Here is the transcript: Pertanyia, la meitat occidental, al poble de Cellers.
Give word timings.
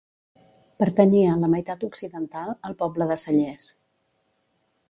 Pertanyia, 0.83 1.35
la 1.43 1.51
meitat 1.55 1.85
occidental, 1.89 2.51
al 2.71 2.77
poble 2.83 3.11
de 3.13 3.19
Cellers. 3.27 3.73